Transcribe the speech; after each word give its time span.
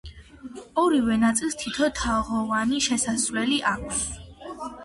ორივე 0.83 1.17
ნაწილს 1.25 1.59
თითო, 1.63 1.89
თაღოვანი 1.99 2.83
შესასვლელი 2.89 3.63
აქვს. 3.75 4.05